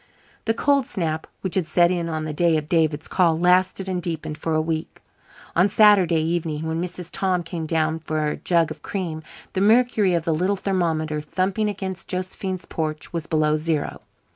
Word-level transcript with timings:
The 0.45 0.55
cold 0.55 0.87
snap 0.87 1.27
which 1.41 1.53
had 1.53 1.67
set 1.67 1.91
in 1.91 2.09
on 2.09 2.25
the 2.25 2.33
day 2.33 2.57
of 2.57 2.65
David's 2.67 3.07
call 3.07 3.37
lasted 3.37 3.87
and 3.87 4.01
deepened 4.01 4.35
for 4.39 4.55
a 4.55 4.59
week. 4.59 4.99
On 5.55 5.69
Saturday 5.69 6.23
evening, 6.23 6.65
when 6.65 6.81
Mrs. 6.81 7.09
Tom 7.11 7.43
came 7.43 7.67
down 7.67 7.99
for 7.99 8.25
a 8.25 8.35
jug 8.37 8.71
of 8.71 8.81
cream, 8.81 9.21
the 9.53 9.61
mercury 9.61 10.15
of 10.15 10.23
the 10.23 10.33
little 10.33 10.55
thermometer 10.55 11.21
thumping 11.21 11.69
against 11.69 12.07
Josephine's 12.07 12.65
porch 12.65 13.13
was 13.13 13.27
below 13.27 13.55
zero. 13.57 14.01